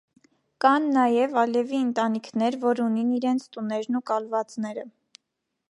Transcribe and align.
Կան 0.63 0.87
նաեւ 0.93 1.35
ալեւի 1.41 1.81
ընտանիքներ 1.89 2.57
որ 2.65 2.81
ունին 2.87 3.11
իրենձ 3.19 3.47
տուներն 3.57 3.99
ու 4.01 4.05
կալուածները։ 4.13 4.89